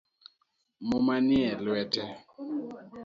Muma 0.87 1.15
nie 1.27 1.49
lwete 1.63 2.03